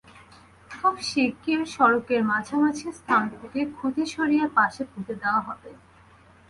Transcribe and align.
খুব 0.71 0.95
শিগগির 1.09 1.61
সড়কের 1.75 2.21
মাঝামাঝি 2.31 2.87
স্থান 2.99 3.23
থেকে 3.33 3.59
খুঁটি 3.75 4.03
সরিয়ে 4.13 4.45
পাশে 4.57 4.83
পুঁতে 4.91 5.13
দেওয়া 5.21 5.41
হবে। 5.47 5.69